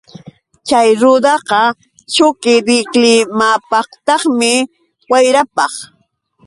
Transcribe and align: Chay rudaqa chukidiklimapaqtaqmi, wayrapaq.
Chay 0.67 0.89
rudaqa 1.01 1.59
chukidiklimapaqtaqmi, 2.13 4.51
wayrapaq. 5.11 5.73